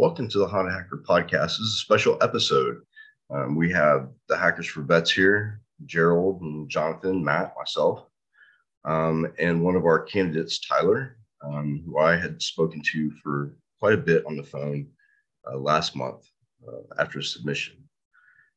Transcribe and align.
Welcome 0.00 0.28
to 0.28 0.38
the 0.38 0.46
Haunted 0.46 0.72
Hacker 0.72 1.04
Podcast. 1.06 1.58
This 1.58 1.58
is 1.58 1.74
a 1.74 1.84
special 1.84 2.16
episode. 2.22 2.78
Um, 3.28 3.54
we 3.54 3.70
have 3.72 4.08
the 4.28 4.36
Hackers 4.38 4.66
for 4.66 4.80
Vets 4.80 5.12
here, 5.12 5.60
Gerald 5.84 6.40
and 6.40 6.70
Jonathan, 6.70 7.22
Matt, 7.22 7.52
myself, 7.54 8.06
um, 8.86 9.30
and 9.38 9.62
one 9.62 9.76
of 9.76 9.84
our 9.84 10.00
candidates, 10.00 10.58
Tyler, 10.58 11.18
um, 11.44 11.82
who 11.84 11.98
I 11.98 12.16
had 12.16 12.40
spoken 12.40 12.80
to 12.92 13.10
for 13.22 13.54
quite 13.78 13.92
a 13.92 13.98
bit 13.98 14.24
on 14.24 14.38
the 14.38 14.42
phone 14.42 14.88
uh, 15.46 15.58
last 15.58 15.94
month 15.94 16.24
uh, 16.66 16.80
after 16.98 17.20
submission. 17.20 17.76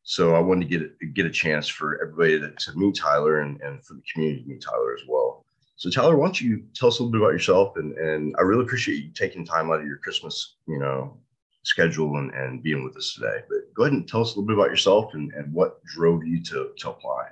So 0.03 0.35
I 0.35 0.39
wanted 0.39 0.69
to 0.69 0.77
get 0.79 1.13
get 1.13 1.25
a 1.25 1.29
chance 1.29 1.67
for 1.67 2.01
everybody 2.01 2.39
to, 2.39 2.51
to 2.51 2.77
meet 2.79 2.95
Tyler 2.95 3.41
and, 3.41 3.59
and 3.59 3.83
for 3.83 3.95
the 3.95 4.03
community 4.13 4.43
to 4.43 4.47
meet 4.47 4.61
Tyler 4.61 4.93
as 4.93 5.05
well. 5.09 5.45
So 5.75 5.89
Tyler, 5.89 6.15
why 6.15 6.27
don't 6.27 6.39
you 6.39 6.63
tell 6.73 6.87
us 6.87 6.99
a 6.99 7.03
little 7.03 7.11
bit 7.11 7.19
about 7.19 7.33
yourself? 7.33 7.75
And, 7.75 7.97
and 7.97 8.33
I 8.39 8.43
really 8.43 8.63
appreciate 8.63 9.03
you 9.03 9.09
taking 9.09 9.45
time 9.45 9.71
out 9.71 9.81
of 9.81 9.85
your 9.85 9.97
Christmas, 9.97 10.55
you 10.69 10.79
know, 10.79 11.17
schedule 11.63 12.17
and, 12.17 12.31
and 12.33 12.61
being 12.61 12.83
with 12.83 12.95
us 12.95 13.13
today. 13.13 13.41
But 13.49 13.73
go 13.73 13.83
ahead 13.83 13.93
and 13.93 14.07
tell 14.07 14.21
us 14.21 14.27
a 14.27 14.39
little 14.39 14.45
bit 14.45 14.57
about 14.57 14.69
yourself 14.69 15.13
and, 15.13 15.31
and 15.33 15.51
what 15.53 15.83
drove 15.85 16.25
you 16.25 16.43
to, 16.43 16.71
to 16.77 16.89
apply. 16.89 17.27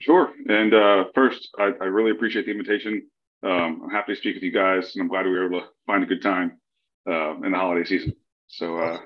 Sure. 0.00 0.32
And 0.48 0.74
uh, 0.74 1.04
first, 1.14 1.48
I, 1.58 1.72
I, 1.80 1.84
really 1.84 2.10
appreciate 2.10 2.44
the 2.44 2.52
invitation. 2.52 3.06
Um, 3.42 3.82
I'm 3.84 3.90
happy 3.90 4.14
to 4.14 4.18
speak 4.18 4.34
with 4.34 4.42
you 4.42 4.52
guys, 4.52 4.94
and 4.94 5.02
I'm 5.02 5.08
glad 5.08 5.24
we 5.24 5.32
were 5.32 5.46
able 5.46 5.60
to 5.60 5.66
find 5.86 6.02
a 6.02 6.06
good 6.06 6.22
time 6.22 6.58
uh, 7.08 7.34
in 7.42 7.52
the 7.52 7.58
holiday 7.58 7.84
season. 7.84 8.14
So, 8.48 8.78
uh, 8.78 8.98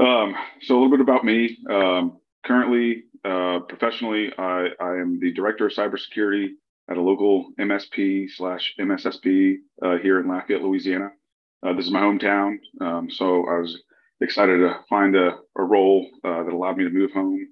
um, 0.00 0.34
so 0.62 0.74
a 0.74 0.76
little 0.76 0.90
bit 0.90 1.00
about 1.00 1.24
me. 1.24 1.58
Um, 1.70 2.18
currently, 2.44 3.04
uh, 3.24 3.60
professionally, 3.68 4.32
I, 4.36 4.68
I, 4.80 4.96
am 4.96 5.20
the 5.20 5.32
director 5.32 5.66
of 5.66 5.72
cybersecurity 5.72 6.48
at 6.90 6.96
a 6.96 7.00
local 7.00 7.52
MSP 7.58 8.30
slash 8.30 8.74
MSSP 8.78 9.56
uh, 9.82 9.96
here 9.98 10.20
in 10.20 10.28
Lafayette, 10.28 10.62
Louisiana. 10.62 11.10
Uh, 11.64 11.72
this 11.72 11.86
is 11.86 11.92
my 11.92 12.00
hometown, 12.00 12.58
um, 12.82 13.08
so 13.10 13.46
I 13.48 13.58
was 13.58 13.82
excited 14.20 14.58
to 14.58 14.80
find 14.88 15.16
a, 15.16 15.38
a 15.56 15.62
role 15.62 16.06
uh, 16.22 16.42
that 16.42 16.52
allowed 16.52 16.76
me 16.76 16.84
to 16.84 16.90
move 16.90 17.10
home. 17.12 17.48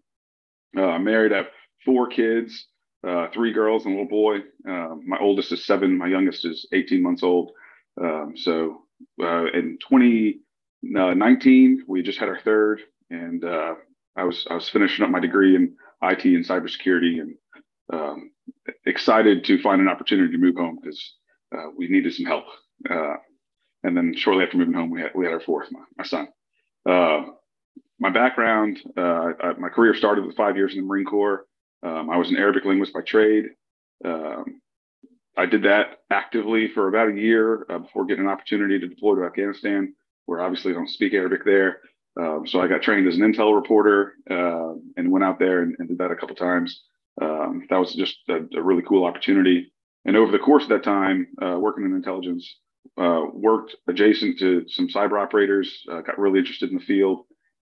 Uh, 0.77 0.83
I'm 0.83 1.05
married, 1.05 1.33
I 1.33 1.39
have 1.39 1.47
four 1.83 2.09
kids, 2.09 2.67
uh, 3.09 3.29
three 3.33 3.55
girls 3.55 3.87
and 3.87 3.95
a 3.95 3.97
little 3.97 4.11
boy. 4.11 4.41
Um, 4.69 5.05
my 5.07 5.19
oldest 5.19 5.51
is 5.53 5.65
seven, 5.65 5.97
my 5.97 6.09
youngest 6.09 6.45
is 6.45 6.69
18 6.73 7.03
months 7.03 7.23
old. 7.23 7.53
Um, 7.99 8.35
so 8.37 8.83
in 9.19 9.79
2019, 9.89 11.85
we 11.89 12.03
just 12.03 12.19
had 12.19 12.29
our 12.29 12.41
third, 12.41 12.83
and 13.09 13.43
I 13.45 14.25
was 14.25 14.47
I 14.51 14.55
was 14.55 14.69
finishing 14.69 15.05
up 15.07 15.11
my 15.11 15.21
degree 15.21 15.57
in 15.57 15.75
IT 16.03 16.25
and 16.27 16.45
cybersecurity, 16.45 17.21
and 17.21 17.35
um, 17.91 18.31
excited 18.85 19.45
to 19.45 19.63
find 19.63 19.81
an 19.81 19.89
opportunity 19.89 20.33
to 20.33 20.39
move 20.39 20.57
home 20.57 20.79
because 20.83 21.15
uh, 21.57 21.71
we 21.77 21.89
needed 21.89 22.13
some 22.13 22.27
help. 22.27 22.45
And 23.85 23.97
then 23.97 24.15
shortly 24.17 24.45
after 24.45 24.57
moving 24.57 24.75
home, 24.75 24.91
we 24.91 25.01
had 25.01 25.13
we 25.15 25.25
had 25.25 25.35
our 25.35 25.41
fourth, 25.41 25.71
my, 25.73 25.81
my 25.97 26.05
son. 26.05 26.29
Uh, 26.89 27.25
my 27.99 28.11
background, 28.11 28.81
uh, 28.97 29.31
I, 29.41 29.53
my 29.59 29.69
career 29.69 29.95
started 29.95 30.25
with 30.25 30.37
five 30.37 30.57
years 30.57 30.75
in 30.75 30.81
the 30.81 30.87
Marine 30.87 31.05
Corps. 31.05 31.47
Um, 31.83 32.11
I 32.11 32.17
was 32.17 32.31
an 32.31 32.37
Arabic 32.37 32.65
linguist 32.65 32.93
by 32.93 33.03
trade. 33.03 33.47
Um, 34.05 34.61
I 35.37 35.47
did 35.47 35.63
that 35.63 35.99
actively 36.11 36.69
for 36.69 36.89
about 36.89 37.09
a 37.09 37.15
year 37.15 37.67
uh, 37.71 37.79
before 37.79 38.05
getting 38.05 38.25
an 38.25 38.31
opportunity 38.31 38.79
to 38.79 38.89
deploy 38.89 39.15
to 39.17 39.25
Afghanistan, 39.25 39.95
where 40.27 40.43
obviously 40.43 40.73
I 40.73 40.75
don't 40.75 40.89
speak 40.89 41.15
Arabic 41.15 41.45
there. 41.45 41.81
Um, 42.21 42.47
so 42.47 42.61
I 42.61 42.69
got 42.69 42.83
trained 42.83 43.09
as 43.09 43.17
an 43.17 43.23
intel 43.23 43.55
reporter 43.55 44.15
uh, 44.31 44.75
and 44.97 45.11
went 45.11 45.25
out 45.25 45.39
there 45.39 45.63
and, 45.63 45.75
and, 45.79 45.89
did 45.89 45.99
that 45.99 46.11
a 46.11 46.17
couple 46.17 46.37
times. 46.37 46.83
Um, 47.21 47.67
that 47.71 47.79
was 47.79 47.95
just 47.95 48.19
a, 48.29 48.41
a, 48.55 48.63
really 48.63 48.83
cool 48.83 49.05
opportunity. 49.05 49.73
And 50.05 50.17
over 50.17 50.31
the 50.31 50.39
course 50.39 50.65
of 50.65 50.69
that 50.71 50.83
time, 50.83 51.29
uh, 51.41 51.57
working 51.59 51.85
in 51.85 51.95
intelligence, 51.95 52.59
uh, 52.99 53.25
worked 53.33 53.75
adjacent 53.89 54.39
to 54.39 54.65
some 54.69 54.89
cyber 54.89 55.21
operators, 55.21 55.85
uh, 55.91 56.01
got 56.01 56.19
really 56.19 56.39
interested 56.39 56.71
in 56.71 56.77
the 56.77 56.85
field, 56.85 57.25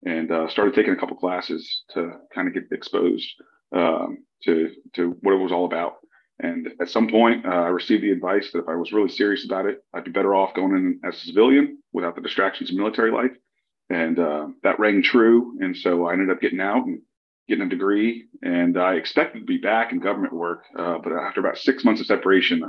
and 0.05 0.31
uh, 0.33 0.49
started 0.49 0.75
taking 0.75 0.93
a 0.93 0.97
couple 0.97 1.17
classes 1.17 1.85
to 1.91 2.13
kind 2.35 2.49
of 2.49 2.55
get 2.55 2.65
exposed 2.73 3.29
um, 3.75 4.19
to 4.43 4.71
to 4.95 5.17
what 5.21 5.35
it 5.35 5.39
was 5.39 5.53
all 5.53 5.65
about. 5.65 5.95
And 6.41 6.69
at 6.81 6.89
some 6.89 7.09
point, 7.09 7.47
uh, 7.47 7.51
I 7.51 7.69
received 7.69 8.03
the 8.03 8.11
advice 8.11 8.51
that 8.53 8.61
if 8.61 8.69
I 8.69 8.75
was 8.75 8.93
really 8.93 9.11
serious 9.11 9.45
about 9.45 9.67
it, 9.67 9.85
I'd 9.95 10.05
be 10.05 10.11
better 10.11 10.35
off 10.35 10.55
going 10.55 10.73
in 10.73 11.01
as 11.05 11.15
a 11.15 11.27
civilian 11.27 11.79
without 11.93 12.17
the 12.17 12.23
distractions 12.23 12.71
of 12.71 12.77
military 12.77 13.13
life. 13.13 13.31
And 13.91 14.17
that 14.17 14.79
rang 14.79 15.03
true. 15.03 15.59
And 15.61 15.77
so 15.77 16.07
I 16.07 16.15
ended 16.15 16.31
up 16.31 16.41
getting 16.41 16.61
out 16.61 16.87
and 16.87 17.01
getting 17.49 17.67
a 17.67 17.69
degree. 17.69 18.27
And 18.43 18.79
I 18.79 18.95
expected 18.95 19.41
to 19.41 19.45
be 19.45 19.59
back 19.59 19.93
in 19.93 20.01
government 20.01 20.33
work, 20.33 20.65
uh, 20.79 20.99
but 20.99 21.13
after 21.13 21.41
about 21.41 21.59
six 21.59 21.85
months 21.85 22.01
of 22.01 22.07
separation, 22.07 22.65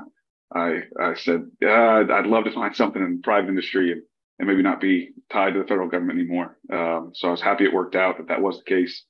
I, 0.53 0.81
I 0.99 1.15
said, 1.15 1.49
I'd 1.63 2.27
love 2.27 2.45
to 2.45 2.51
find 2.53 2.75
something 2.75 3.01
in 3.01 3.21
private 3.21 3.49
industry 3.49 3.91
and, 3.91 4.01
and 4.39 4.47
maybe 4.47 4.61
not 4.61 4.81
be 4.81 5.13
tied 5.31 5.53
to 5.53 5.59
the 5.59 5.67
federal 5.67 5.89
government 5.89 6.19
anymore. 6.19 6.57
Um, 6.71 7.11
so 7.13 7.27
I 7.27 7.31
was 7.31 7.41
happy 7.41 7.65
it 7.65 7.73
worked 7.73 7.95
out 7.95 8.17
that 8.17 8.27
that 8.27 8.41
was 8.41 8.57
the 8.57 8.63
case. 8.63 9.03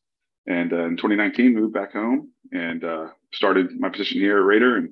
And 0.47 0.73
uh, 0.73 0.85
in 0.85 0.97
2019, 0.97 1.53
moved 1.53 1.73
back 1.73 1.93
home 1.93 2.29
and 2.51 2.83
uh, 2.83 3.07
started 3.33 3.79
my 3.79 3.89
position 3.89 4.19
here 4.19 4.37
at 4.37 4.45
Raider. 4.45 4.77
And 4.77 4.89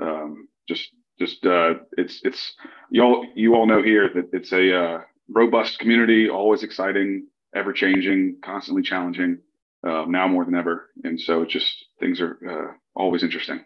um, 0.00 0.48
just, 0.68 0.90
just 1.18 1.44
uh, 1.46 1.74
it's, 1.96 2.20
it's 2.24 2.54
you 2.90 3.02
all, 3.02 3.26
you 3.34 3.54
all 3.54 3.66
know 3.66 3.82
here 3.82 4.10
that 4.14 4.30
it's 4.32 4.52
a 4.52 4.76
uh, 4.76 5.00
robust 5.28 5.78
community, 5.78 6.28
always 6.28 6.62
exciting, 6.62 7.26
ever 7.54 7.72
changing, 7.72 8.38
constantly 8.44 8.82
challenging, 8.82 9.38
uh, 9.86 10.04
now 10.08 10.26
more 10.26 10.44
than 10.44 10.54
ever. 10.54 10.90
And 11.04 11.20
so 11.20 11.44
just 11.44 11.86
things 12.00 12.20
are 12.20 12.38
uh, 12.48 12.72
always 12.94 13.22
interesting. 13.22 13.64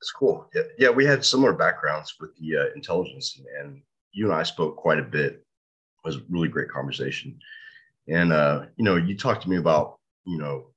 It's 0.00 0.12
cool. 0.12 0.48
Yeah, 0.54 0.62
yeah, 0.78 0.90
we 0.90 1.04
had 1.04 1.24
similar 1.24 1.52
backgrounds 1.52 2.14
with 2.18 2.34
the 2.36 2.56
uh, 2.56 2.64
intelligence, 2.74 3.38
and, 3.38 3.46
and, 3.58 3.82
you 4.12 4.24
and 4.24 4.34
I 4.34 4.42
spoke 4.42 4.76
quite 4.76 4.98
a 4.98 5.04
bit. 5.04 5.34
It 5.34 5.44
was 6.04 6.16
a 6.16 6.22
really 6.28 6.48
great 6.48 6.68
conversation, 6.68 7.38
and 8.08 8.32
uh, 8.32 8.64
you 8.76 8.84
know, 8.84 8.96
you 8.96 9.16
talked 9.16 9.42
to 9.42 9.50
me 9.50 9.56
about 9.56 9.98
you 10.24 10.38
know 10.38 10.68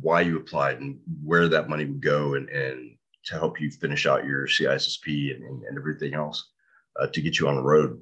why 0.00 0.20
you 0.22 0.36
applied 0.36 0.80
and 0.80 0.98
where 1.24 1.48
that 1.48 1.68
money 1.68 1.84
would 1.86 2.02
go, 2.02 2.34
and 2.34 2.48
and 2.50 2.96
to 3.26 3.34
help 3.34 3.60
you 3.60 3.70
finish 3.70 4.06
out 4.06 4.26
your 4.26 4.46
CISSP 4.46 5.34
and, 5.34 5.44
and, 5.44 5.62
and 5.64 5.78
everything 5.78 6.14
else 6.14 6.50
uh, 7.00 7.06
to 7.08 7.20
get 7.20 7.38
you 7.38 7.48
on 7.48 7.56
the 7.56 7.62
road. 7.62 8.00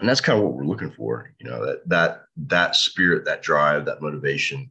And 0.00 0.08
that's 0.08 0.20
kind 0.20 0.38
of 0.38 0.44
what 0.44 0.54
we're 0.54 0.66
looking 0.66 0.90
for. 0.90 1.32
You 1.40 1.48
know 1.48 1.64
that 1.64 1.88
that 1.88 2.24
that 2.36 2.76
spirit, 2.76 3.24
that 3.24 3.42
drive, 3.42 3.86
that 3.86 4.02
motivation, 4.02 4.70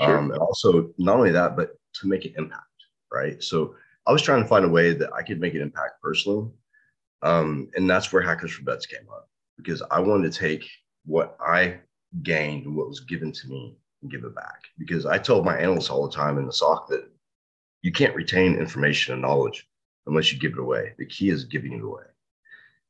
sure. 0.00 0.18
um, 0.18 0.30
and 0.32 0.40
also 0.40 0.90
not 0.98 1.16
only 1.16 1.30
that, 1.30 1.56
but 1.56 1.78
to 2.00 2.08
make 2.08 2.24
an 2.24 2.34
impact. 2.36 2.64
Right. 3.12 3.42
So 3.42 3.76
I 4.06 4.12
was 4.12 4.22
trying 4.22 4.42
to 4.42 4.48
find 4.48 4.64
a 4.64 4.68
way 4.68 4.92
that 4.92 5.12
I 5.12 5.22
could 5.22 5.40
make 5.40 5.54
an 5.54 5.62
impact 5.62 6.02
personally. 6.02 6.50
Um, 7.22 7.70
and 7.74 7.88
that's 7.88 8.12
where 8.12 8.22
Hackers 8.22 8.52
for 8.52 8.62
Vets 8.62 8.86
came 8.86 9.08
up 9.10 9.28
because 9.56 9.82
I 9.90 10.00
wanted 10.00 10.30
to 10.30 10.38
take 10.38 10.68
what 11.06 11.36
I 11.40 11.78
gained 12.22 12.66
and 12.66 12.76
what 12.76 12.88
was 12.88 13.00
given 13.00 13.32
to 13.32 13.48
me 13.48 13.78
and 14.02 14.10
give 14.10 14.24
it 14.24 14.34
back. 14.34 14.64
Because 14.78 15.06
I 15.06 15.18
told 15.18 15.44
my 15.44 15.56
analysts 15.56 15.90
all 15.90 16.06
the 16.06 16.14
time 16.14 16.38
in 16.38 16.46
the 16.46 16.52
SOC 16.52 16.88
that 16.88 17.10
you 17.82 17.92
can't 17.92 18.14
retain 18.14 18.56
information 18.56 19.14
and 19.14 19.22
knowledge 19.22 19.66
unless 20.06 20.32
you 20.32 20.38
give 20.38 20.52
it 20.52 20.58
away. 20.58 20.92
The 20.98 21.06
key 21.06 21.30
is 21.30 21.44
giving 21.44 21.72
it 21.72 21.82
away. 21.82 22.04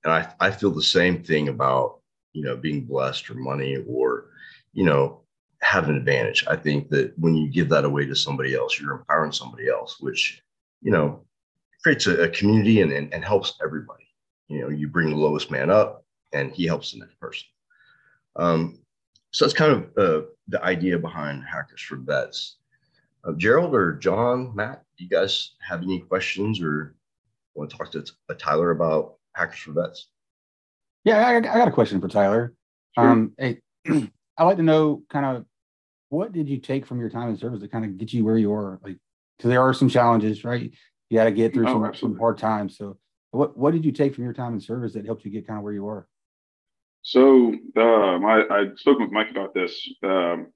And 0.03 0.13
I, 0.13 0.33
I 0.41 0.51
feel 0.51 0.71
the 0.71 0.83
same 0.83 1.23
thing 1.23 1.49
about, 1.49 2.01
you 2.33 2.43
know, 2.43 2.57
being 2.57 2.85
blessed 2.85 3.31
or 3.31 3.35
money 3.35 3.77
or, 3.89 4.27
you 4.73 4.85
know, 4.85 5.21
have 5.63 5.89
an 5.89 5.97
advantage. 5.97 6.45
I 6.47 6.57
think 6.57 6.91
that 6.91 7.17
when 7.19 7.35
you 7.35 7.49
give 7.49 7.69
that 7.71 7.85
away 7.85 8.05
to 8.07 8.17
somebody 8.17 8.55
else, 8.55 8.79
you're 8.79 8.93
empowering 8.93 9.33
somebody 9.33 9.69
else, 9.69 9.99
which 10.01 10.43
you 10.85 10.93
know, 10.93 11.25
creates 11.83 12.07
a, 12.07 12.23
a 12.23 12.29
community 12.29 12.83
and, 12.83 12.93
and, 12.93 13.13
and, 13.13 13.25
helps 13.25 13.55
everybody. 13.63 14.05
You 14.49 14.61
know, 14.61 14.69
you 14.69 14.87
bring 14.87 15.11
the 15.11 15.17
lowest 15.17 15.51
man 15.51 15.71
up 15.71 16.05
and 16.33 16.53
he 16.53 16.67
helps 16.67 16.93
the 16.93 16.99
next 16.99 17.19
person. 17.19 17.47
Um, 18.37 18.79
so 19.33 19.45
that's 19.45 19.55
kind 19.55 19.73
of 19.73 19.83
uh, 19.97 20.27
the 20.49 20.63
idea 20.63 20.99
behind 20.99 21.43
Hackers 21.43 21.81
for 21.81 21.97
Vets. 21.97 22.59
Uh, 23.25 23.33
Gerald 23.33 23.75
or 23.75 23.95
John, 23.95 24.55
Matt, 24.55 24.85
do 24.97 25.05
you 25.05 25.11
guys 25.11 25.53
have 25.67 25.83
any 25.83 26.01
questions 26.01 26.61
or 26.61 26.95
want 27.55 27.71
to 27.71 27.77
talk 27.77 27.91
to 27.93 28.05
uh, 28.29 28.35
Tyler 28.39 28.71
about 28.71 29.15
Hackers 29.35 29.59
for 29.59 29.73
Vets? 29.73 30.09
Yeah, 31.05 31.27
I, 31.27 31.37
I 31.37 31.41
got 31.41 31.69
a 31.69 31.73
question 31.73 32.01
for 32.01 32.09
Tyler. 32.09 32.53
Sure. 32.95 33.09
Um, 33.09 33.33
hey, 33.39 33.61
I'd 33.87 34.45
like 34.45 34.59
to 34.59 34.63
know 34.63 35.03
kind 35.11 35.25
of 35.37 35.47
what 36.11 36.33
did 36.33 36.49
you 36.49 36.59
take 36.59 36.87
from 36.87 37.01
your 37.01 37.11
time 37.11 37.31
in 37.31 37.37
service 37.37 37.61
to 37.61 37.69
kind 37.69 37.85
of 37.85 37.99
get 37.99 38.13
you 38.13 38.25
where 38.25 38.39
you 38.39 38.53
are? 38.53 38.79
Like, 38.83 38.99
because 39.37 39.51
there 39.51 39.63
are 39.63 39.75
some 39.75 39.89
challenges, 39.89 40.45
right? 40.45 40.73
You 41.11 41.19
got 41.19 41.25
to 41.25 41.33
get 41.33 41.53
through 41.53 41.69
oh, 41.69 41.73
some, 41.73 41.95
some 41.95 42.19
hard 42.19 42.39
times. 42.39 42.77
So, 42.77 42.99
what 43.31 43.57
what 43.57 43.73
did 43.73 43.85
you 43.85 43.93
take 43.93 44.15
from 44.15 44.25
your 44.25 44.33
time 44.33 44.55
in 44.55 44.61
service 44.61 44.95
that 44.95 45.05
helped 45.05 45.25
you 45.25 45.31
get 45.31 45.47
kind 45.47 45.59
of 45.59 45.65
where 45.65 45.73
you 45.73 45.87
are? 45.89 46.09
So, 47.03 47.49
um, 47.77 48.25
I, 48.25 48.45
I 48.51 48.65
spoke 48.77 48.99
with 48.99 49.11
Mike 49.11 49.31
about 49.31 49.53
this, 49.53 49.89
um, 50.03 50.47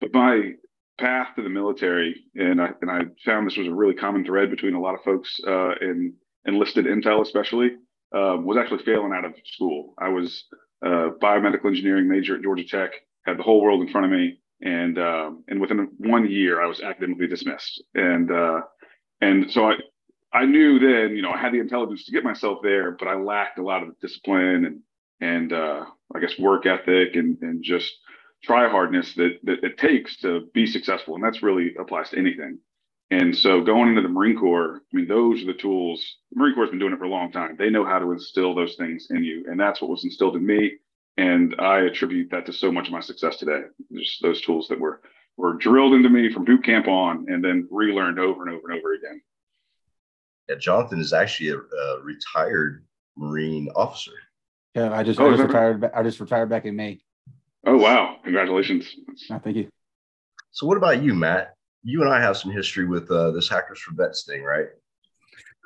but 0.00 0.12
my 0.14 0.52
path 0.98 1.28
to 1.36 1.42
the 1.42 1.48
military, 1.48 2.24
and 2.34 2.60
I 2.60 2.70
and 2.80 2.90
I 2.90 3.02
found 3.24 3.46
this 3.46 3.56
was 3.56 3.66
a 3.66 3.74
really 3.74 3.94
common 3.94 4.24
thread 4.24 4.50
between 4.50 4.74
a 4.74 4.80
lot 4.80 4.94
of 4.94 5.02
folks 5.02 5.38
uh, 5.46 5.72
in 5.80 6.14
enlisted 6.46 6.86
intel, 6.86 7.20
especially, 7.20 7.72
um, 8.14 8.46
was 8.46 8.56
actually 8.56 8.82
failing 8.84 9.12
out 9.12 9.24
of 9.24 9.34
school. 9.44 9.94
I 9.98 10.08
was 10.08 10.44
a 10.82 11.10
biomedical 11.20 11.66
engineering 11.66 12.08
major 12.08 12.36
at 12.36 12.42
Georgia 12.42 12.64
Tech, 12.64 12.92
had 13.26 13.38
the 13.38 13.42
whole 13.42 13.62
world 13.62 13.82
in 13.82 13.88
front 13.88 14.06
of 14.06 14.12
me, 14.12 14.40
and 14.60 14.98
um, 14.98 15.44
and 15.48 15.60
within 15.60 15.88
one 15.98 16.30
year 16.30 16.62
I 16.62 16.66
was 16.66 16.80
academically 16.80 17.28
dismissed, 17.28 17.82
and 17.94 18.30
uh, 18.30 18.60
and 19.20 19.50
so 19.50 19.70
I 19.70 19.74
I 20.32 20.44
knew 20.44 20.78
then 20.78 21.16
you 21.16 21.22
know 21.22 21.30
I 21.30 21.38
had 21.38 21.52
the 21.52 21.60
intelligence 21.60 22.04
to 22.06 22.12
get 22.12 22.24
myself 22.24 22.58
there, 22.62 22.92
but 22.92 23.08
I 23.08 23.14
lacked 23.14 23.58
a 23.58 23.64
lot 23.64 23.82
of 23.82 23.98
discipline 24.00 24.64
and 24.64 24.80
and 25.20 25.52
uh, 25.52 25.84
I 26.14 26.20
guess 26.20 26.38
work 26.38 26.66
ethic 26.66 27.14
and 27.14 27.38
and 27.42 27.62
just 27.62 27.92
try 28.42 28.68
hardness 28.68 29.14
that, 29.14 29.38
that 29.44 29.64
it 29.64 29.78
takes 29.78 30.16
to 30.18 30.48
be 30.54 30.66
successful, 30.66 31.14
and 31.14 31.24
that's 31.24 31.42
really 31.42 31.74
applies 31.78 32.10
to 32.10 32.18
anything. 32.18 32.58
And 33.10 33.34
so 33.34 33.62
going 33.62 33.88
into 33.88 34.02
the 34.02 34.08
Marine 34.08 34.36
Corps, 34.36 34.76
I 34.76 34.96
mean, 34.96 35.08
those 35.08 35.42
are 35.42 35.46
the 35.46 35.54
tools. 35.54 36.16
The 36.30 36.38
Marine 36.38 36.54
Corps 36.54 36.64
has 36.64 36.70
been 36.70 36.78
doing 36.78 36.92
it 36.92 36.98
for 36.98 37.06
a 37.06 37.10
long 37.10 37.32
time. 37.32 37.56
They 37.58 37.70
know 37.70 37.84
how 37.84 37.98
to 37.98 38.12
instill 38.12 38.54
those 38.54 38.76
things 38.76 39.06
in 39.10 39.24
you. 39.24 39.46
And 39.48 39.58
that's 39.58 39.80
what 39.80 39.90
was 39.90 40.04
instilled 40.04 40.36
in 40.36 40.44
me. 40.44 40.72
And 41.18 41.56
I 41.58 41.80
attribute 41.80 42.30
that 42.30 42.46
to 42.46 42.52
so 42.52 42.70
much 42.70 42.86
of 42.86 42.92
my 42.92 43.00
success 43.00 43.38
today. 43.38 43.62
Just 43.92 44.22
those 44.22 44.40
tools 44.40 44.68
that 44.68 44.78
were 44.78 45.02
were 45.36 45.54
drilled 45.54 45.94
into 45.94 46.08
me 46.08 46.32
from 46.32 46.44
boot 46.44 46.64
camp 46.64 46.86
on 46.86 47.26
and 47.28 47.44
then 47.44 47.66
relearned 47.70 48.18
over 48.20 48.46
and 48.46 48.54
over 48.54 48.70
and 48.70 48.78
over 48.78 48.94
again. 48.94 49.20
Yeah, 50.48 50.54
Jonathan 50.56 51.00
is 51.00 51.12
actually 51.12 51.50
a, 51.50 51.56
a 51.56 52.02
retired 52.02 52.84
Marine 53.16 53.68
officer. 53.74 54.12
Yeah, 54.74 54.92
I 54.92 55.02
just, 55.02 55.18
oh, 55.18 55.26
I 55.26 55.30
just 55.36 55.42
retired. 55.42 55.90
I 55.92 56.02
just 56.04 56.20
retired 56.20 56.48
back 56.50 56.64
in 56.66 56.76
May. 56.76 57.00
Oh 57.66 57.76
wow! 57.76 58.18
Congratulations. 58.22 58.88
Oh, 59.30 59.40
thank 59.40 59.56
you. 59.56 59.68
So, 60.52 60.68
what 60.68 60.76
about 60.76 61.02
you, 61.02 61.14
Matt? 61.14 61.54
You 61.82 62.02
and 62.02 62.12
I 62.12 62.20
have 62.20 62.36
some 62.36 62.52
history 62.52 62.86
with 62.86 63.10
uh, 63.10 63.32
this 63.32 63.48
Hackers 63.48 63.80
for 63.80 63.92
Vets 63.94 64.24
thing, 64.24 64.42
right? 64.44 64.66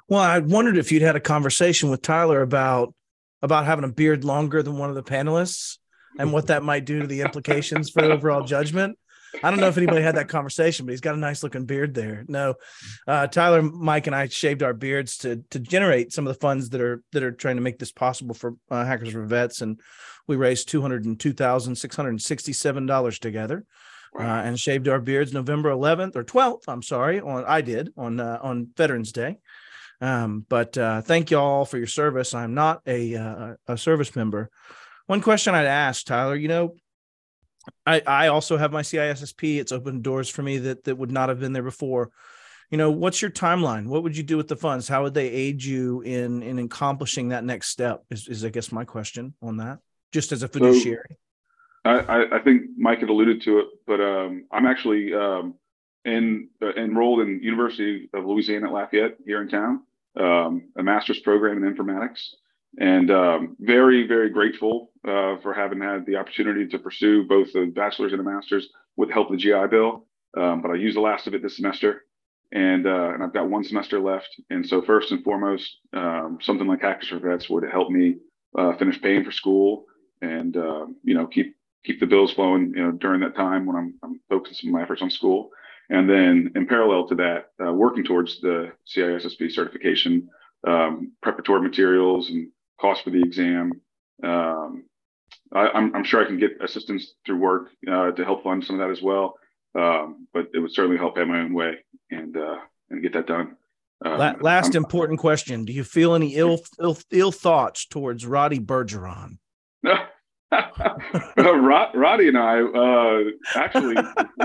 Well, 0.09 0.21
I 0.21 0.39
wondered 0.39 0.79
if 0.79 0.91
you'd 0.91 1.03
had 1.03 1.17
a 1.17 1.21
conversation 1.21 1.91
with 1.91 2.01
Tyler 2.01 2.41
about 2.41 2.95
about 3.43 3.67
having 3.67 3.85
a 3.85 3.89
beard 3.89 4.25
longer 4.25 4.63
than 4.63 4.79
one 4.79 4.89
of 4.89 4.95
the 4.95 5.03
panelists 5.03 5.79
and 6.19 6.33
what 6.33 6.47
that 6.49 6.63
might 6.63 6.85
do 6.85 7.01
to 7.01 7.07
the 7.07 7.23
implications 7.23 7.91
for 7.91 8.05
overall 8.05 8.45
judgment. 8.45 8.99
I 9.43 9.51
don't 9.51 9.61
know 9.61 9.69
if 9.69 9.79
anybody 9.79 10.03
had 10.03 10.17
that 10.17 10.29
conversation, 10.29 10.85
but 10.85 10.91
he's 10.91 11.01
got 11.01 11.15
a 11.15 11.19
nice 11.19 11.43
looking 11.43 11.65
beard 11.65 11.95
there. 11.95 12.25
No, 12.29 12.55
uh, 13.07 13.27
Tyler, 13.29 13.63
Mike, 13.63 14.07
and 14.07 14.15
I 14.15 14.29
shaved 14.29 14.63
our 14.63 14.75
beards 14.75 15.17
to 15.19 15.43
to 15.51 15.59
generate 15.59 16.13
some 16.13 16.27
of 16.27 16.35
the 16.35 16.39
funds 16.39 16.69
that 16.71 16.81
are 16.81 17.03
that 17.13 17.23
are 17.23 17.33
trying 17.33 17.57
to 17.57 17.63
make 17.63 17.79
this 17.79 17.93
possible 17.93 18.35
for 18.35 18.57
uh, 18.71 18.85
Hackers 18.85 19.13
for 19.13 19.25
Vets, 19.25 19.63
and 19.63 19.81
we 20.29 20.37
raised 20.37 20.69
two 20.69 20.83
hundred 20.83 21.07
and 21.07 21.19
two 21.19 21.33
thousand 21.33 21.77
six 21.77 21.97
hundred 21.97 22.21
sixty 22.21 22.53
seven 22.53 22.87
dollars 22.87 23.19
together. 23.19 23.65
Uh, 24.15 24.25
and 24.25 24.61
shaved 24.61 24.89
our 24.89 25.01
beards 25.01 25.33
November 25.33 25.71
11th 25.71 26.17
or 26.17 26.23
12th. 26.23 26.65
I'm 26.69 26.83
sorry, 26.83 27.19
on 27.19 27.47
I 27.47 27.63
did 27.63 27.95
on 27.97 28.21
uh, 28.21 28.39
on 28.43 28.69
Veterans 28.77 29.11
Day. 29.11 29.39
Um, 30.03 30.45
but 30.49 30.77
uh, 30.77 31.01
thank 31.01 31.31
you 31.31 31.39
all 31.39 31.65
for 31.65 31.79
your 31.79 31.87
service. 31.87 32.35
I'm 32.35 32.55
not 32.55 32.83
a 32.87 33.15
uh, 33.15 33.55
a 33.69 33.79
service 33.79 34.15
member. 34.17 34.51
One 35.07 35.21
question 35.21 35.55
I'd 35.55 35.67
ask 35.67 36.05
Tyler, 36.05 36.35
you 36.35 36.49
know, 36.49 36.75
I, 37.87 38.03
I 38.05 38.27
also 38.27 38.57
have 38.57 38.73
my 38.73 38.83
CISSP. 38.83 39.61
It's 39.61 39.71
opened 39.71 40.03
doors 40.03 40.29
for 40.29 40.43
me 40.43 40.59
that 40.59 40.85
that 40.85 40.99
would 40.99 41.13
not 41.13 41.29
have 41.29 41.39
been 41.39 41.53
there 41.53 41.63
before. 41.63 42.11
You 42.71 42.79
know, 42.79 42.91
what's 42.91 43.23
your 43.23 43.31
timeline? 43.31 43.87
What 43.87 44.03
would 44.03 44.17
you 44.17 44.25
do 44.25 44.37
with 44.37 44.49
the 44.49 44.57
funds? 44.57 44.89
How 44.89 45.05
would 45.05 45.15
they 45.15 45.29
aid 45.29 45.63
you 45.63 46.01
in 46.01 46.43
in 46.43 46.59
accomplishing 46.59 47.29
that 47.29 47.45
next 47.45 47.69
step? 47.69 48.03
Is, 48.11 48.27
is 48.27 48.45
I 48.45 48.49
guess 48.49 48.73
my 48.73 48.85
question 48.85 49.35
on 49.41 49.59
that, 49.59 49.79
just 50.11 50.33
as 50.33 50.43
a 50.43 50.49
fiduciary. 50.49 51.19
So, 51.87 51.91
I, 51.91 52.37
I 52.37 52.39
think 52.41 52.63
Mike 52.77 53.01
had 53.01 53.09
alluded 53.09 53.43
to 53.43 53.59
it, 53.59 53.67
but 53.87 54.01
um, 54.01 54.47
I'm 54.51 54.67
actually 54.67 55.13
um, 55.15 55.55
in 56.05 56.49
uh, 56.61 56.73
enrolled 56.75 57.21
in 57.21 57.41
University 57.43 58.09
of 58.15 58.25
Louisiana 58.25 58.67
at 58.67 58.73
Lafayette 58.73 59.17
here 59.25 59.43
in 59.43 59.49
town, 59.49 59.83
um, 60.19 60.71
a 60.77 60.83
master's 60.83 61.21
program 61.21 61.63
in 61.63 61.75
informatics 61.75 62.29
and 62.79 63.11
um, 63.11 63.57
very 63.61 64.07
very 64.07 64.31
grateful 64.31 64.93
uh, 65.07 65.37
for 65.43 65.53
having 65.55 65.81
had 65.81 66.07
the 66.07 66.17
opportunity 66.17 66.67
to 66.67 66.79
pursue 66.79 67.27
both 67.27 67.53
the 67.53 67.67
bachelor's 67.75 68.13
and 68.13 68.21
a 68.21 68.25
master's 68.25 68.69
with 68.97 69.09
the 69.09 69.15
help 69.15 69.31
of 69.31 69.37
the 69.37 69.39
GI 69.39 69.67
Bill. 69.71 70.07
Um, 70.37 70.63
but 70.63 70.71
I 70.71 70.75
used 70.75 70.97
the 70.97 71.01
last 71.01 71.27
of 71.27 71.35
it 71.35 71.43
this 71.43 71.57
semester, 71.57 72.05
and 72.53 72.87
uh, 72.87 73.11
and 73.13 73.23
I've 73.23 73.35
got 73.35 73.51
one 73.51 73.65
semester 73.65 74.01
left. 74.01 74.29
And 74.49 74.67
so 74.67 74.81
first 74.81 75.11
and 75.11 75.23
foremost, 75.23 75.79
um, 75.93 76.39
something 76.41 76.67
like 76.67 76.81
Hackers 76.81 77.09
for 77.09 77.19
Vets 77.19 77.51
would 77.51 77.65
help 77.71 77.91
me 77.91 78.17
uh, 78.57 78.77
finish 78.77 79.01
paying 79.01 79.25
for 79.25 79.33
school 79.33 79.85
and 80.23 80.57
uh, 80.57 80.87
you 81.03 81.15
know 81.15 81.27
keep 81.27 81.57
keep 81.85 82.01
the 82.01 82.07
bills 82.07 82.33
flowing 82.33 82.73
you 82.75 82.83
know 82.83 82.93
during 82.93 83.21
that 83.21 83.37
time 83.37 83.67
when 83.67 83.77
I'm, 83.77 83.95
I'm 84.03 84.21
focusing 84.31 84.73
my 84.73 84.83
efforts 84.83 85.03
on 85.03 85.11
school. 85.11 85.51
And 85.93 86.09
then 86.09 86.53
in 86.57 86.67
parallel 86.67 87.07
to 87.09 87.15
that, 87.17 87.51
uh, 87.65 87.71
working 87.71 88.03
towards 88.03 88.41
the 88.41 88.73
CISSP 88.89 89.53
certification, 89.53 90.27
um, 90.67 91.13
preparatory 91.23 91.61
materials 91.61 92.31
and 92.31 92.49
cost 92.81 93.05
for 93.05 93.11
the 93.11 93.23
exam. 93.23 93.73
Um, 94.25 94.85
I, 95.53 95.69
am 95.79 96.03
sure 96.05 96.25
I 96.25 96.27
can 96.27 96.39
get 96.39 96.53
assistance 96.63 97.13
through 97.27 97.39
work 97.39 97.69
uh, 97.87 98.13
to 98.13 98.25
help 98.25 98.43
fund 98.43 98.65
some 98.65 98.81
of 98.81 98.87
that 98.87 98.91
as 98.91 99.03
well. 99.03 99.35
Um, 99.79 100.29
but 100.33 100.49
it 100.55 100.61
would 100.61 100.73
certainly 100.73 100.97
help 100.97 101.19
have 101.19 101.29
my 101.29 101.41
own 101.41 101.53
way 101.53 101.85
and 102.11 102.37
uh, 102.39 102.57
and 102.89 103.03
get 103.03 103.13
that 103.13 103.27
done. 103.27 103.57
Um, 104.05 104.39
Last 104.41 104.75
I'm, 104.75 104.85
important 104.85 105.19
question: 105.19 105.67
Do 105.67 105.75
you 105.75 105.85
feel 105.85 106.15
any 106.15 106.37
ill 106.37 106.61
ill, 106.81 106.97
ill 107.11 107.33
thoughts 107.33 107.87
towards 107.87 108.27
Roddy 108.27 108.61
Bergeron? 108.61 109.39
Rod, 111.37 111.95
Roddy 111.95 112.29
and 112.29 112.39
I 112.39 112.61
uh, 112.61 113.23
actually 113.55 113.97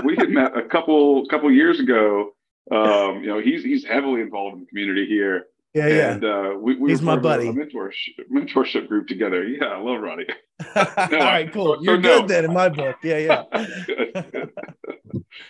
we 0.04 0.16
had 0.16 0.30
met 0.30 0.56
a 0.56 0.62
couple 0.62 1.26
couple 1.26 1.50
years 1.52 1.80
ago. 1.80 2.32
Um, 2.70 3.22
you 3.22 3.28
know, 3.28 3.40
he's 3.40 3.62
he's 3.62 3.84
heavily 3.84 4.20
involved 4.20 4.54
in 4.54 4.60
the 4.60 4.66
community 4.66 5.06
here. 5.06 5.46
Yeah, 5.74 5.88
yeah. 5.88 6.12
And 6.12 6.24
uh, 6.24 6.54
we, 6.58 6.76
we 6.76 6.90
he's 6.90 7.02
my 7.02 7.16
buddy. 7.16 7.48
A, 7.48 7.52
mentorship, 7.52 8.28
mentorship 8.32 8.88
group 8.88 9.06
together. 9.06 9.44
Yeah, 9.44 9.66
I 9.66 9.78
love 9.78 10.00
Roddy. 10.00 10.26
no, 10.76 10.82
All 10.96 11.08
right, 11.10 11.52
cool. 11.52 11.76
So, 11.76 11.82
You're 11.82 11.96
so 11.96 12.02
good 12.02 12.22
no. 12.22 12.26
then 12.26 12.44
in 12.46 12.52
my 12.52 12.68
book. 12.68 12.96
Yeah, 13.02 13.18
yeah. 13.18 13.42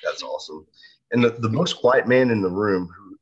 That's 0.05 0.23
awesome. 0.23 0.67
And 1.13 1.25
the, 1.25 1.31
the 1.31 1.49
most 1.49 1.79
quiet 1.79 2.07
man 2.07 2.31
in 2.31 2.43
the 2.43 2.51
room 2.51 2.91
who 2.95 3.17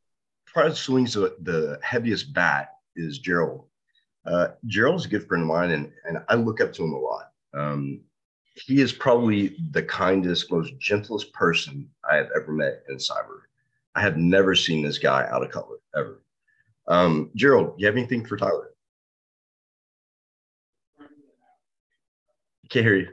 probably 0.46 0.74
swings 0.74 1.14
the, 1.14 1.36
the 1.42 1.78
heaviest 1.82 2.32
bat 2.32 2.70
is 2.96 3.18
Gerald. 3.18 3.65
Uh, 4.26 4.49
Gerald's 4.67 5.06
a 5.06 5.08
good 5.08 5.26
friend 5.26 5.43
of 5.43 5.49
mine, 5.49 5.70
and, 5.70 5.93
and 6.05 6.19
I 6.28 6.34
look 6.34 6.61
up 6.61 6.73
to 6.75 6.84
him 6.84 6.93
a 6.93 6.99
lot. 6.99 7.31
Um, 7.55 8.00
he 8.55 8.81
is 8.81 8.93
probably 8.93 9.56
the 9.70 9.82
kindest, 9.82 10.50
most 10.50 10.76
gentlest 10.78 11.32
person 11.32 11.88
I 12.11 12.17
have 12.17 12.31
ever 12.34 12.52
met 12.52 12.82
in 12.88 12.96
cyber. 12.96 13.43
I 13.94 14.00
have 14.00 14.17
never 14.17 14.55
seen 14.55 14.82
this 14.82 14.99
guy 14.99 15.26
out 15.31 15.43
of 15.43 15.50
color 15.50 15.76
ever. 15.94 16.23
Um, 16.88 17.31
Gerald, 17.34 17.75
you 17.78 17.87
have 17.87 17.96
anything 17.96 18.25
for 18.25 18.37
Tyler? 18.37 18.70
Can't 22.69 22.84
hear 22.84 22.96
you. 22.96 23.08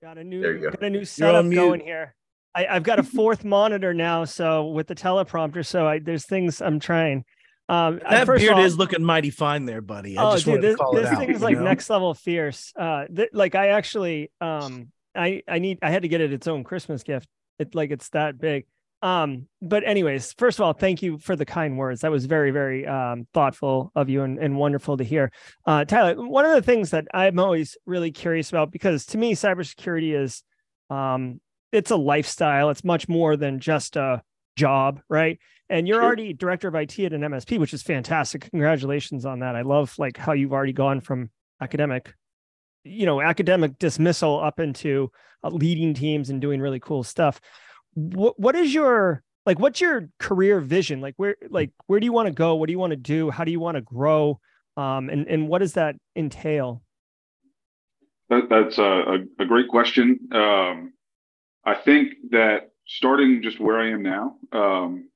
Got 0.00 0.18
a 0.18 0.24
new 0.24 0.70
got 0.70 0.82
a 0.82 0.90
new 0.90 1.04
setup 1.04 1.48
going 1.50 1.80
here. 1.80 2.14
I, 2.54 2.64
have 2.64 2.82
got 2.82 2.98
a 2.98 3.02
fourth 3.02 3.44
monitor 3.44 3.94
now, 3.94 4.24
so 4.24 4.66
with 4.66 4.86
the 4.86 4.94
teleprompter. 4.94 5.64
So 5.64 5.86
I, 5.86 6.00
there's 6.00 6.26
things 6.26 6.60
I'm 6.60 6.80
trying. 6.80 7.24
Um, 7.72 8.00
that 8.08 8.26
beard 8.26 8.52
all, 8.52 8.64
is 8.64 8.76
looking 8.76 9.02
mighty 9.02 9.30
fine 9.30 9.64
there, 9.64 9.80
buddy. 9.80 10.18
I 10.18 10.24
oh, 10.24 10.36
dude, 10.36 10.60
this, 10.60 10.76
this 10.92 11.18
thing 11.18 11.30
is 11.30 11.40
like 11.40 11.56
know? 11.56 11.64
next 11.64 11.88
level 11.88 12.12
fierce. 12.12 12.70
Uh, 12.78 13.06
th- 13.06 13.30
like 13.32 13.54
I 13.54 13.68
actually, 13.68 14.30
um, 14.42 14.92
I 15.14 15.42
I 15.48 15.58
need 15.58 15.78
I 15.80 15.90
had 15.90 16.02
to 16.02 16.08
get 16.08 16.20
it 16.20 16.34
its 16.34 16.46
own 16.46 16.64
Christmas 16.64 17.02
gift. 17.02 17.28
It 17.58 17.74
like 17.74 17.90
it's 17.90 18.10
that 18.10 18.38
big. 18.38 18.66
Um, 19.00 19.48
but 19.60 19.84
anyways, 19.84 20.34
first 20.34 20.58
of 20.58 20.64
all, 20.64 20.74
thank 20.74 21.02
you 21.02 21.18
for 21.18 21.34
the 21.34 21.46
kind 21.46 21.76
words. 21.76 22.02
That 22.02 22.10
was 22.10 22.26
very, 22.26 22.50
very 22.52 22.86
um, 22.86 23.26
thoughtful 23.34 23.90
of 23.96 24.08
you 24.08 24.22
and, 24.22 24.38
and 24.38 24.56
wonderful 24.56 24.96
to 24.98 25.04
hear. 25.04 25.32
Uh, 25.66 25.84
Tyler, 25.84 26.14
one 26.14 26.44
of 26.44 26.52
the 26.52 26.62
things 26.62 26.90
that 26.90 27.06
I'm 27.12 27.38
always 27.38 27.76
really 27.84 28.12
curious 28.12 28.50
about, 28.50 28.70
because 28.70 29.06
to 29.06 29.18
me, 29.18 29.34
cybersecurity 29.34 30.14
is 30.16 30.44
um, 30.88 31.40
it's 31.72 31.90
a 31.90 31.96
lifestyle. 31.96 32.70
It's 32.70 32.84
much 32.84 33.08
more 33.08 33.36
than 33.36 33.58
just 33.58 33.96
a 33.96 34.22
job, 34.56 35.00
right? 35.08 35.38
And 35.68 35.88
you're 35.88 35.96
sure. 35.96 36.04
already 36.04 36.32
director 36.32 36.68
of 36.68 36.74
IT 36.74 36.98
at 36.98 37.12
an 37.12 37.22
MSP, 37.22 37.58
which 37.58 37.72
is 37.72 37.82
fantastic. 37.82 38.50
Congratulations 38.50 39.24
on 39.24 39.40
that. 39.40 39.56
I 39.56 39.62
love 39.62 39.94
like 39.98 40.16
how 40.16 40.32
you've 40.32 40.52
already 40.52 40.72
gone 40.72 41.00
from 41.00 41.30
academic, 41.60 42.14
you 42.84 43.06
know, 43.06 43.20
academic 43.20 43.78
dismissal 43.78 44.40
up 44.40 44.60
into 44.60 45.10
uh, 45.42 45.48
leading 45.48 45.94
teams 45.94 46.30
and 46.30 46.40
doing 46.40 46.60
really 46.60 46.80
cool 46.80 47.02
stuff 47.02 47.40
what 47.94 48.38
what 48.38 48.54
is 48.54 48.72
your 48.72 49.22
like 49.44 49.58
what's 49.58 49.80
your 49.80 50.08
career 50.18 50.60
vision 50.60 51.00
like 51.00 51.14
where 51.16 51.36
like 51.50 51.70
where 51.86 52.00
do 52.00 52.06
you 52.06 52.12
want 52.12 52.26
to 52.26 52.32
go 52.32 52.54
what 52.54 52.66
do 52.66 52.72
you 52.72 52.78
want 52.78 52.92
to 52.92 52.96
do 52.96 53.30
how 53.30 53.44
do 53.44 53.50
you 53.50 53.60
want 53.60 53.76
to 53.76 53.80
grow 53.80 54.38
um 54.76 55.08
and 55.10 55.26
and 55.26 55.48
what 55.48 55.58
does 55.58 55.74
that 55.74 55.96
entail 56.16 56.82
that, 58.30 58.48
that's 58.48 58.78
a, 58.78 59.26
a, 59.38 59.44
great 59.44 59.68
question 59.68 60.18
um 60.32 60.92
i 61.64 61.74
think 61.74 62.14
that 62.30 62.70
starting 62.96 63.42
just 63.42 63.60
where 63.60 63.78
i 63.80 63.90
am 63.90 64.02
now 64.02 64.36
um 64.52 65.08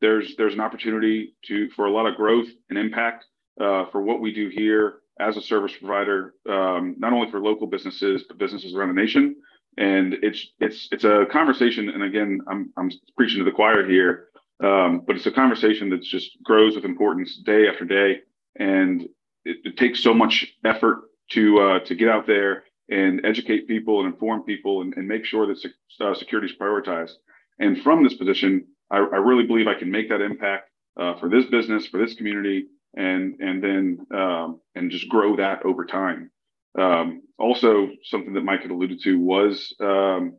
there's 0.00 0.36
there's 0.36 0.54
an 0.54 0.60
opportunity 0.60 1.34
to 1.44 1.68
for 1.70 1.86
a 1.86 1.92
lot 1.92 2.06
of 2.06 2.16
growth 2.16 2.48
and 2.68 2.78
impact 2.78 3.24
uh, 3.60 3.84
for 3.92 4.00
what 4.00 4.20
we 4.20 4.32
do 4.32 4.48
here 4.48 5.00
as 5.18 5.36
a 5.36 5.42
service 5.42 5.72
provider 5.78 6.34
um, 6.48 6.94
not 6.98 7.12
only 7.12 7.30
for 7.30 7.40
local 7.40 7.66
businesses 7.66 8.24
but 8.26 8.38
businesses 8.38 8.74
around 8.74 8.88
the 8.88 8.94
nation. 8.94 9.36
And 9.76 10.14
it's 10.22 10.52
it's 10.60 10.88
it's 10.90 11.04
a 11.04 11.26
conversation 11.30 11.90
and 11.90 12.02
again 12.02 12.40
i'm 12.48 12.72
i'm 12.76 12.90
preaching 13.16 13.38
to 13.38 13.44
the 13.44 13.52
choir 13.52 13.86
here 13.86 14.30
um, 14.62 15.02
but 15.06 15.16
it's 15.16 15.26
a 15.26 15.30
conversation 15.30 15.88
that 15.90 16.02
just 16.02 16.36
grows 16.42 16.74
with 16.74 16.84
importance 16.84 17.36
day 17.44 17.66
after 17.68 17.84
day. 17.84 18.20
And 18.56 19.02
it, 19.44 19.56
it 19.64 19.76
takes 19.76 20.02
so 20.02 20.12
much 20.12 20.46
effort 20.64 21.02
to 21.30 21.60
uh, 21.60 21.78
to 21.80 21.94
get 21.94 22.08
out 22.08 22.26
there 22.26 22.64
and 22.90 23.24
educate 23.24 23.68
people 23.68 24.00
and 24.00 24.12
inform 24.12 24.42
people 24.42 24.82
and, 24.82 24.94
and 24.96 25.06
make 25.06 25.24
sure 25.24 25.46
that 25.46 25.58
sec- 25.58 25.72
uh, 26.00 26.14
security 26.14 26.48
is 26.52 26.58
prioritized 26.58 27.12
and 27.58 27.82
from 27.82 28.02
this 28.02 28.14
position 28.14 28.66
I, 28.90 28.98
I, 28.98 29.16
really 29.16 29.46
believe 29.46 29.66
i 29.68 29.78
can 29.78 29.90
make 29.90 30.08
that 30.08 30.20
impact 30.20 30.70
uh, 30.98 31.18
for 31.18 31.28
this 31.28 31.46
business 31.46 31.86
for 31.86 31.98
this 31.98 32.14
community 32.14 32.66
and 32.96 33.36
and 33.40 33.62
then 33.62 34.06
um, 34.14 34.60
and 34.74 34.90
just 34.90 35.08
grow 35.08 35.36
that 35.36 35.64
over 35.64 35.84
time. 35.84 36.30
Um, 36.78 37.22
also, 37.38 37.88
something 38.04 38.34
that 38.34 38.44
Mike 38.44 38.62
had 38.62 38.70
alluded 38.70 39.00
to 39.02 39.18
was 39.18 39.74
um, 39.80 40.36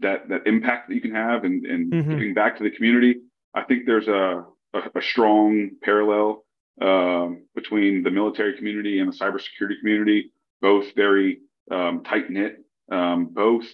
that 0.00 0.28
that 0.28 0.46
impact 0.46 0.88
that 0.88 0.94
you 0.94 1.00
can 1.00 1.14
have 1.14 1.44
and, 1.44 1.64
and 1.64 1.92
mm-hmm. 1.92 2.10
giving 2.10 2.34
back 2.34 2.58
to 2.58 2.64
the 2.64 2.70
community. 2.70 3.16
I 3.54 3.62
think 3.62 3.86
there's 3.86 4.08
a 4.08 4.44
a, 4.74 4.98
a 4.98 5.02
strong 5.02 5.70
parallel 5.82 6.44
um, 6.80 7.46
between 7.54 8.02
the 8.02 8.10
military 8.10 8.56
community 8.56 8.98
and 8.98 9.12
the 9.12 9.16
cybersecurity 9.16 9.78
community, 9.80 10.32
both 10.60 10.94
very 10.94 11.38
um, 11.70 12.02
tight 12.04 12.30
knit, 12.30 12.58
um, 12.90 13.26
both 13.32 13.64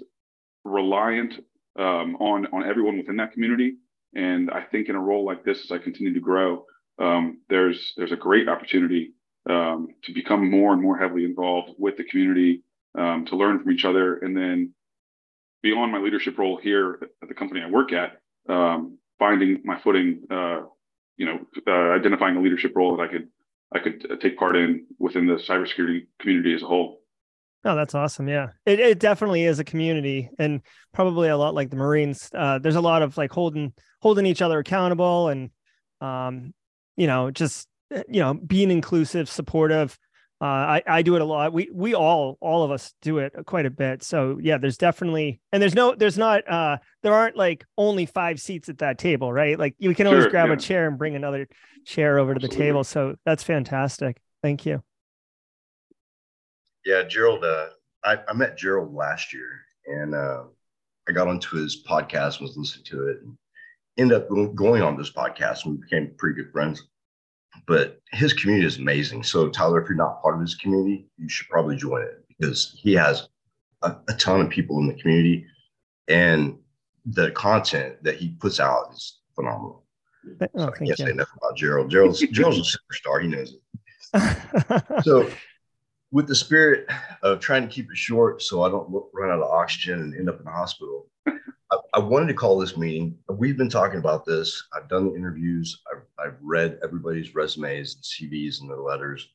reliant 0.65 1.35
um, 1.79 2.17
on 2.17 2.47
on 2.53 2.65
everyone 2.65 2.99
within 2.99 3.17
that 3.17 3.33
community. 3.33 3.77
And 4.15 4.51
I 4.51 4.63
think 4.63 4.89
in 4.89 4.97
a 4.97 5.01
role 5.01 5.25
like 5.25 5.45
this, 5.45 5.65
as 5.65 5.71
I 5.71 5.79
continue 5.79 6.15
to 6.15 6.21
grow, 6.21 6.65
um, 6.99 7.41
there's 7.49 7.93
there's 7.97 8.13
a 8.13 8.17
great 8.17 8.49
opportunity 8.49 9.13
um, 9.49 9.89
to 10.05 10.13
become 10.13 10.51
more 10.51 10.73
and 10.73 10.83
more 10.83 10.99
heavily 10.99 11.25
involved 11.25 11.73
with 11.79 11.97
the 11.97 12.05
community, 12.05 12.63
um, 12.99 13.25
to 13.27 13.37
learn 13.37 13.61
from 13.63 13.73
each 13.73 13.85
other, 13.85 14.19
and 14.19 14.37
then 14.37 14.75
beyond 15.63 15.93
my 15.93 15.99
leadership 15.99 16.39
role 16.39 16.57
here 16.57 16.99
at 17.23 17.29
the 17.29 17.35
company 17.35 17.63
I 17.63 17.71
work 17.71 17.93
at, 17.93 18.21
finding 19.21 19.61
my 19.65 19.81
footing, 19.81 20.23
uh, 20.31 20.63
you 21.17 21.27
know, 21.27 21.39
uh, 21.69 21.95
identifying 21.95 22.37
a 22.37 22.41
leadership 22.41 22.73
role 22.75 22.97
that 22.97 23.03
I 23.05 23.09
could 23.09 23.29
I 23.73 23.79
could 23.79 24.11
uh, 24.11 24.17
take 24.17 24.37
part 24.37 24.57
in 24.57 24.87
within 24.99 25.27
the 25.27 25.35
cybersecurity 25.35 26.07
community 26.19 26.55
as 26.55 26.63
a 26.63 26.67
whole. 26.67 27.00
Oh, 27.65 27.77
that's 27.77 27.95
awesome. 27.95 28.27
Yeah. 28.27 28.49
It, 28.65 28.81
it 28.81 28.99
definitely 28.99 29.45
is 29.45 29.59
a 29.59 29.65
community 29.65 30.31
and 30.39 30.63
probably 30.95 31.29
a 31.29 31.37
lot 31.37 31.55
like 31.55 31.69
the 31.69 31.77
Marines. 31.77 32.31
Uh, 32.35 32.59
there's 32.59 32.77
a 32.77 32.81
lot 32.81 33.03
of 33.03 33.19
like 33.19 33.31
holding, 33.31 33.75
holding 34.01 34.25
each 34.25 34.41
other 34.41 34.59
accountable 34.59 35.29
and, 35.29 35.51
um, 36.01 36.55
you 36.97 37.07
know, 37.07 37.31
just, 37.31 37.69
eh, 37.93 38.03
you 38.09 38.21
know, 38.21 38.33
being 38.33 38.71
inclusive, 38.71 39.29
supportive. 39.29 39.99
Uh, 40.41 40.47
I, 40.47 40.83
I 40.87 41.03
do 41.03 41.17
it 41.17 41.21
a 41.21 41.25
lot. 41.27 41.53
We, 41.53 41.69
we 41.71 41.95
all, 41.95 42.39
all 42.41 42.63
of 42.63 42.71
us 42.71 42.95
do 43.03 43.19
it 43.19 43.35
quite 43.45 43.67
a 43.67 43.71
bit. 43.71 44.03
So 44.03 44.39
yeah, 44.41 44.57
there's 44.57 44.79
definitely, 44.79 45.39
and 45.53 45.61
there's 45.61 45.75
no, 45.75 45.95
there's 45.95 46.17
not, 46.17 46.51
uh, 46.51 46.79
there 47.03 47.13
aren't 47.13 47.37
like 47.37 47.67
only 47.77 48.07
five 48.07 48.41
seats 48.41 48.71
at 48.71 48.79
that 48.79 48.97
table, 48.97 49.31
right? 49.31 49.59
Like 49.59 49.75
you 49.79 49.95
can 49.95 50.07
always 50.07 50.23
sure, 50.25 50.31
grab 50.31 50.49
yeah. 50.49 50.55
a 50.55 50.57
chair 50.57 50.89
and 50.89 50.97
bring 50.97 51.15
another 51.15 51.47
chair 51.85 52.19
over 52.19 52.33
Absolutely. 52.33 52.49
to 52.49 52.59
the 52.59 52.65
table. 52.65 52.85
So 52.85 53.17
that's 53.27 53.43
fantastic. 53.43 54.17
Thank 54.43 54.65
you. 54.65 54.83
Yeah, 56.85 57.03
Gerald. 57.03 57.45
Uh, 57.45 57.69
I, 58.05 58.19
I 58.29 58.33
met 58.33 58.57
Gerald 58.57 58.95
last 58.95 59.33
year, 59.33 59.61
and 59.87 60.15
uh, 60.15 60.45
I 61.09 61.13
got 61.13 61.29
onto 61.29 61.57
his 61.57 61.85
podcast 61.89 62.39
and 62.39 62.49
was 62.49 62.57
listening 62.57 62.85
to 62.87 63.09
it, 63.09 63.19
and 63.23 63.37
ended 63.99 64.19
up 64.19 64.29
going 64.55 64.83
on 64.83 64.97
this 64.97 65.13
podcast, 65.13 65.65
and 65.65 65.75
we 65.75 65.83
became 65.83 66.13
pretty 66.17 66.43
good 66.43 66.53
friends. 66.53 66.83
But 67.67 68.01
his 68.13 68.33
community 68.33 68.67
is 68.67 68.79
amazing. 68.79 69.23
So 69.25 69.49
Tyler, 69.49 69.83
if 69.83 69.89
you're 69.89 69.97
not 69.97 70.23
part 70.23 70.37
of 70.37 70.41
his 70.41 70.55
community, 70.55 71.07
you 71.19 71.29
should 71.29 71.49
probably 71.49 71.77
join 71.77 72.03
it 72.03 72.25
because 72.29 72.79
he 72.81 72.95
has 72.95 73.29
a, 73.83 73.97
a 74.09 74.15
ton 74.15 74.41
of 74.41 74.49
people 74.49 74.79
in 74.79 74.87
the 74.87 74.95
community, 74.95 75.47
and 76.09 76.59
the 77.07 77.31
content 77.33 78.03
that 78.03 78.17
he 78.17 78.31
puts 78.41 78.61
out 78.61 78.93
is 78.93 79.21
phenomenal. 79.35 79.85
Oh, 80.41 80.47
so 80.57 80.69
I 80.69 80.71
can't 80.71 80.89
you. 80.89 80.97
say 80.97 81.11
enough 81.11 81.31
about 81.37 81.57
Gerald. 81.57 81.91
Gerald's 81.91 82.21
Gerald's 82.21 82.75
a 82.75 82.79
superstar. 82.79 83.23
He 83.23 83.29
knows 83.29 83.55
it. 83.55 85.03
so 85.05 85.31
with 86.13 86.27
the 86.27 86.35
spirit 86.35 86.89
of 87.23 87.41
trying 87.41 87.63
to 87.63 87.73
keep 87.73 87.91
it 87.91 87.97
short 87.97 88.43
so 88.43 88.63
I 88.63 88.69
don't 88.69 88.91
run 89.13 89.31
out 89.31 89.43
of 89.43 89.51
oxygen 89.51 90.01
and 90.01 90.15
end 90.15 90.29
up 90.29 90.39
in 90.39 90.45
the 90.45 90.51
hospital, 90.51 91.07
I, 91.27 91.79
I, 91.95 91.99
wanted 92.01 92.27
to 92.29 92.35
call 92.35 92.59
this 92.59 92.77
meeting. 92.77 93.17
We've 93.29 93.57
been 93.57 93.69
talking 93.69 94.01
about 94.01 94.25
this. 94.25 94.65
I've 94.75 94.89
done 94.89 95.07
the 95.07 95.15
interviews, 95.15 95.81
I've, 95.93 96.03
I've 96.19 96.39
read 96.41 96.79
everybody's 96.83 97.35
resumes 97.35 97.95
and 97.95 98.03
CVs 98.03 98.61
and 98.61 98.69
their 98.69 98.79
letters. 98.79 99.29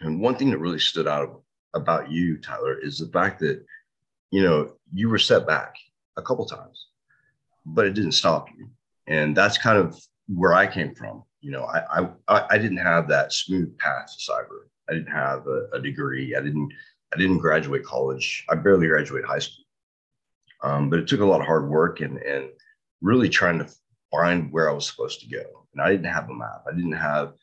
And 0.00 0.20
one 0.20 0.36
thing 0.36 0.50
that 0.50 0.58
really 0.58 0.78
stood 0.78 1.06
out 1.06 1.42
about 1.74 2.10
you, 2.10 2.38
Tyler, 2.38 2.78
is 2.78 2.98
the 2.98 3.08
fact 3.08 3.38
that, 3.40 3.62
you 4.30 4.42
know, 4.42 4.72
you 4.92 5.10
were 5.10 5.18
set 5.18 5.46
back 5.46 5.74
a 6.16 6.22
couple 6.22 6.46
times, 6.46 6.86
but 7.66 7.86
it 7.86 7.92
didn't 7.92 8.12
stop 8.12 8.48
you. 8.56 8.70
And 9.06 9.36
that's 9.36 9.58
kind 9.58 9.78
of 9.78 10.00
where 10.28 10.54
I 10.54 10.66
came 10.66 10.94
from. 10.94 11.24
You 11.42 11.50
know, 11.50 11.64
I, 11.64 12.08
I, 12.28 12.46
I 12.50 12.58
didn't 12.58 12.78
have 12.78 13.08
that 13.08 13.32
smooth 13.32 13.76
path 13.78 14.14
to 14.16 14.32
cyber 14.32 14.70
I 14.90 14.94
didn't 14.94 15.12
have 15.12 15.46
a, 15.46 15.68
a, 15.72 15.80
degree. 15.80 16.34
I 16.34 16.40
didn't 16.40 16.72
I 17.14 17.18
didn't 17.18 17.38
graduate 17.38 17.84
college. 17.84 18.44
I 18.48 18.56
barely 18.56 18.88
graduated 18.88 19.28
high 19.28 19.38
school. 19.38 19.64
Um, 20.62 20.90
but 20.90 20.98
it 20.98 21.08
took 21.08 21.20
a 21.20 21.24
lot 21.24 21.40
of 21.40 21.46
hard 21.46 21.68
work 21.68 22.00
and 22.00 22.18
and 22.18 22.50
really 23.00 23.28
trying 23.28 23.58
to 23.58 23.68
find 24.10 24.52
where 24.52 24.68
I 24.68 24.72
was 24.72 24.86
supposed 24.86 25.20
to 25.20 25.28
go. 25.28 25.42
And 25.72 25.82
I 25.82 25.90
didn't 25.90 26.12
have 26.12 26.28
a 26.28 26.34
map. 26.34 26.64
I 26.70 26.74
didn't 26.74 26.92
have, 26.92 27.34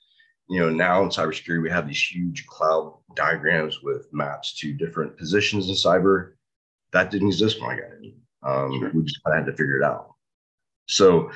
you 0.49 0.59
know, 0.59 0.69
now 0.69 1.03
in 1.03 1.09
cybersecurity 1.09 1.63
we 1.63 1.69
have 1.69 1.87
these 1.87 2.03
huge 2.03 2.45
cloud 2.45 2.97
diagrams 3.15 3.81
with 3.81 4.07
maps 4.13 4.57
to 4.59 4.73
different 4.73 5.17
positions 5.17 5.69
in 5.69 5.75
cyber. 5.75 6.33
That 6.91 7.11
didn't 7.11 7.29
exist 7.29 7.61
when 7.61 7.71
I 7.71 7.79
got 7.79 7.91
in. 7.93 8.13
Um, 8.43 8.79
sure. 8.79 8.91
We 8.93 9.03
just 9.03 9.23
kind 9.23 9.39
of 9.39 9.45
had 9.45 9.51
to 9.51 9.57
figure 9.57 9.77
it 9.77 9.83
out. 9.83 10.13
So 10.87 11.31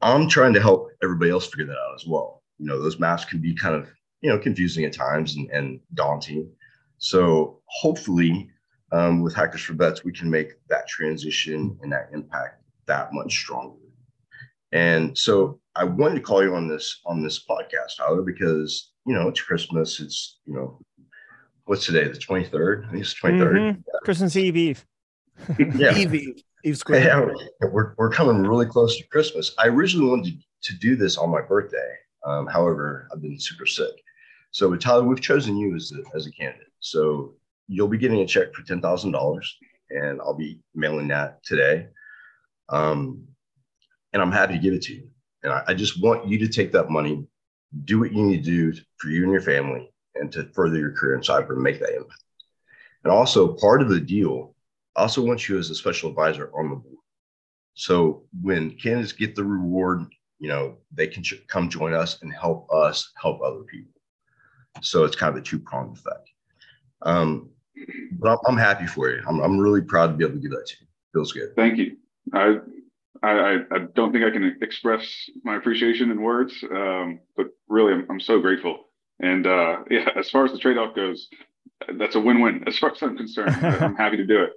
I'm 0.00 0.28
trying 0.28 0.54
to 0.54 0.60
help 0.60 0.90
everybody 1.02 1.30
else 1.30 1.46
figure 1.46 1.66
that 1.66 1.78
out 1.78 1.94
as 1.94 2.06
well. 2.06 2.42
You 2.58 2.66
know, 2.66 2.82
those 2.82 2.98
maps 2.98 3.24
can 3.24 3.40
be 3.40 3.54
kind 3.54 3.74
of 3.74 3.88
you 4.22 4.30
know 4.30 4.38
confusing 4.38 4.84
at 4.84 4.92
times 4.92 5.36
and, 5.36 5.50
and 5.50 5.80
daunting. 5.94 6.50
So 6.98 7.60
hopefully, 7.66 8.48
um, 8.92 9.22
with 9.22 9.34
Hackers 9.34 9.62
for 9.62 9.74
Vets, 9.74 10.04
we 10.04 10.12
can 10.12 10.30
make 10.30 10.52
that 10.68 10.88
transition 10.88 11.78
and 11.82 11.92
that 11.92 12.10
impact 12.12 12.62
that 12.86 13.12
much 13.12 13.32
stronger. 13.32 13.76
And 14.72 15.16
so 15.16 15.60
I 15.76 15.84
wanted 15.84 16.16
to 16.16 16.20
call 16.20 16.42
you 16.42 16.54
on 16.54 16.68
this 16.68 17.00
on 17.04 17.22
this 17.22 17.44
podcast, 17.44 17.96
Tyler, 17.98 18.22
because 18.22 18.92
you 19.06 19.14
know 19.14 19.28
it's 19.28 19.40
Christmas. 19.40 20.00
It's 20.00 20.38
you 20.46 20.54
know 20.54 20.78
what's 21.64 21.84
today, 21.84 22.08
the 22.08 22.16
twenty 22.16 22.44
third. 22.44 22.84
I 22.86 22.90
think 22.90 23.02
it's 23.02 23.14
twenty 23.14 23.38
third. 23.38 23.56
Mm-hmm. 23.56 23.80
Yeah. 23.86 23.98
Christmas 24.02 24.36
Eve 24.36 24.56
Eve. 24.56 24.86
yeah. 25.76 25.96
Eve 25.96 26.14
Eve. 26.14 26.42
Eve 26.64 26.76
Square. 26.78 27.04
Yeah, 27.04 27.68
we're, 27.68 27.94
we're 27.98 28.10
coming 28.10 28.42
really 28.42 28.66
close 28.66 28.96
to 28.96 29.06
Christmas. 29.08 29.52
I 29.58 29.68
originally 29.68 30.08
wanted 30.08 30.40
to, 30.62 30.72
to 30.72 30.78
do 30.78 30.96
this 30.96 31.16
on 31.16 31.30
my 31.30 31.42
birthday. 31.42 31.96
Um, 32.24 32.46
however, 32.46 33.08
I've 33.12 33.20
been 33.20 33.38
super 33.38 33.66
sick. 33.66 33.92
So, 34.52 34.74
Tyler, 34.76 35.04
we've 35.04 35.20
chosen 35.20 35.56
you 35.56 35.74
as 35.74 35.92
a, 35.92 36.16
as 36.16 36.26
a 36.26 36.32
candidate. 36.32 36.68
So, 36.80 37.34
you'll 37.68 37.88
be 37.88 37.98
getting 37.98 38.20
a 38.20 38.26
check 38.26 38.54
for 38.54 38.62
$10,000, 38.62 39.42
and 39.90 40.20
I'll 40.20 40.34
be 40.34 40.60
mailing 40.74 41.08
that 41.08 41.42
today. 41.42 41.88
Um, 42.68 43.24
and 44.12 44.20
I'm 44.20 44.32
happy 44.32 44.54
to 44.54 44.58
give 44.58 44.74
it 44.74 44.82
to 44.82 44.94
you. 44.94 45.08
And 45.42 45.52
I, 45.52 45.62
I 45.68 45.74
just 45.74 46.02
want 46.02 46.28
you 46.28 46.38
to 46.38 46.48
take 46.48 46.72
that 46.72 46.90
money, 46.90 47.26
do 47.84 47.98
what 47.98 48.12
you 48.12 48.22
need 48.22 48.44
to 48.44 48.72
do 48.72 48.80
for 48.98 49.08
you 49.08 49.22
and 49.22 49.32
your 49.32 49.40
family, 49.40 49.90
and 50.14 50.30
to 50.32 50.44
further 50.54 50.78
your 50.78 50.92
career 50.92 51.14
in 51.14 51.22
cyber 51.22 51.50
and 51.50 51.62
make 51.62 51.80
that 51.80 51.96
impact. 51.96 52.22
And 53.04 53.12
also, 53.12 53.54
part 53.54 53.82
of 53.82 53.88
the 53.88 54.00
deal, 54.00 54.54
I 54.96 55.02
also 55.02 55.22
want 55.22 55.48
you 55.48 55.58
as 55.58 55.70
a 55.70 55.74
special 55.74 56.10
advisor 56.10 56.50
on 56.54 56.70
the 56.70 56.76
board. 56.76 56.96
So 57.74 58.24
when 58.40 58.72
candidates 58.72 59.12
get 59.12 59.34
the 59.34 59.44
reward, 59.44 60.04
you 60.38 60.48
know, 60.48 60.76
they 60.92 61.06
can 61.06 61.24
come 61.48 61.70
join 61.70 61.94
us 61.94 62.20
and 62.22 62.32
help 62.32 62.70
us 62.70 63.10
help 63.20 63.40
other 63.40 63.62
people. 63.62 63.91
So 64.80 65.04
it's 65.04 65.16
kind 65.16 65.36
of 65.36 65.42
a 65.42 65.44
two 65.44 65.58
pronged 65.58 65.96
effect. 65.96 66.30
Um, 67.02 67.50
but 68.12 68.30
I'm, 68.30 68.38
I'm, 68.46 68.56
happy 68.56 68.86
for 68.86 69.10
you. 69.10 69.22
I'm, 69.26 69.40
I'm 69.40 69.58
really 69.58 69.80
proud 69.80 70.08
to 70.08 70.12
be 70.14 70.24
able 70.24 70.34
to 70.34 70.40
give 70.40 70.50
that 70.52 70.66
to 70.66 70.76
you. 70.80 70.86
Feels 71.12 71.32
good. 71.32 71.54
Thank 71.56 71.78
you. 71.78 71.96
I, 72.32 72.58
I, 73.22 73.58
I 73.70 73.78
don't 73.94 74.12
think 74.12 74.24
I 74.24 74.30
can 74.30 74.56
express 74.62 75.06
my 75.44 75.56
appreciation 75.56 76.10
in 76.10 76.22
words, 76.22 76.54
um, 76.70 77.20
but 77.36 77.48
really, 77.68 77.92
I'm, 77.92 78.06
I'm 78.08 78.20
so 78.20 78.40
grateful. 78.40 78.88
And 79.20 79.46
uh, 79.46 79.78
yeah, 79.90 80.08
as 80.16 80.30
far 80.30 80.44
as 80.44 80.52
the 80.52 80.58
trade 80.58 80.78
off 80.78 80.94
goes, 80.94 81.28
that's 81.94 82.14
a 82.14 82.20
win 82.20 82.40
win 82.40 82.64
as 82.66 82.78
far 82.78 82.92
as 82.92 83.02
I'm 83.02 83.16
concerned. 83.16 83.50
I'm 83.62 83.96
happy 83.96 84.16
to 84.16 84.26
do 84.26 84.42
it. 84.42 84.52